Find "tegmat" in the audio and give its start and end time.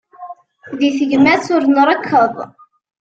0.97-1.45